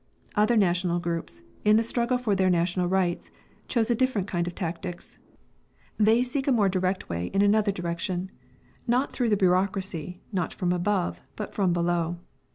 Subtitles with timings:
[0.33, 3.29] Other national groups, in the struggle for their national rights,
[3.67, 5.19] choose a different kind of tactics:
[5.95, 8.31] they seek a more direct way in another direction,
[8.87, 12.17] not through the bureaucracy, not from above, but from below.